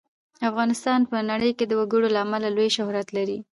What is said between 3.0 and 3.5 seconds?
لري.